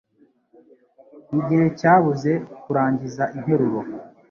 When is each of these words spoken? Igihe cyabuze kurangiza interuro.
Igihe 1.39 1.65
cyabuze 1.79 2.31
kurangiza 2.63 3.23
interuro. 3.35 3.79